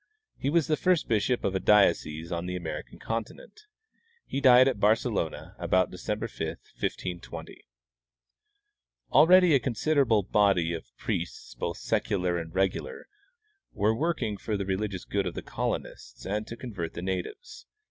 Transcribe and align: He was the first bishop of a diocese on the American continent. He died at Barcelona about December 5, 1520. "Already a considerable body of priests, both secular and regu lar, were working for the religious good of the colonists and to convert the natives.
He 0.35 0.49
was 0.49 0.65
the 0.65 0.75
first 0.75 1.07
bishop 1.07 1.43
of 1.43 1.53
a 1.53 1.59
diocese 1.59 2.31
on 2.31 2.47
the 2.47 2.55
American 2.55 2.97
continent. 2.97 3.67
He 4.25 4.41
died 4.41 4.67
at 4.67 4.79
Barcelona 4.79 5.55
about 5.59 5.91
December 5.91 6.27
5, 6.27 6.39
1520. 6.47 7.61
"Already 9.11 9.53
a 9.53 9.59
considerable 9.59 10.23
body 10.23 10.73
of 10.73 10.97
priests, 10.97 11.53
both 11.53 11.77
secular 11.77 12.39
and 12.39 12.51
regu 12.51 12.81
lar, 12.81 13.05
were 13.73 13.93
working 13.93 14.37
for 14.37 14.57
the 14.57 14.65
religious 14.65 15.05
good 15.05 15.27
of 15.27 15.35
the 15.35 15.43
colonists 15.43 16.25
and 16.25 16.47
to 16.47 16.57
convert 16.57 16.95
the 16.95 17.03
natives. 17.03 17.67